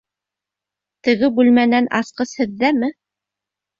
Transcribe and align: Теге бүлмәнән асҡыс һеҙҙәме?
Теге 1.07 1.29
бүлмәнән 1.37 1.91
асҡыс 1.99 2.33
һеҙҙәме? 2.41 2.91